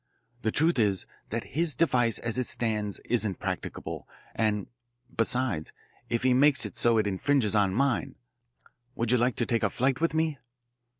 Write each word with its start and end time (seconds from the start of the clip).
The 0.41 0.51
truth 0.51 0.79
is 0.79 1.05
that 1.29 1.43
his 1.53 1.75
device 1.75 2.17
as 2.17 2.39
it 2.39 2.45
stands 2.47 2.97
isn't 3.05 3.37
practicable, 3.39 4.07
and, 4.33 4.65
besides, 5.15 5.73
if 6.09 6.23
he 6.23 6.33
makes 6.33 6.65
it 6.65 6.75
so 6.75 6.97
it 6.97 7.05
infringes 7.05 7.53
on 7.53 7.75
mine. 7.75 8.15
Would 8.95 9.11
you 9.11 9.19
like 9.19 9.35
to 9.35 9.45
take 9.45 9.61
a 9.61 9.69
flight 9.69 10.01
with 10.01 10.15
me?" 10.15 10.39